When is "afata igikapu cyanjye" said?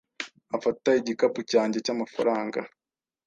0.55-1.77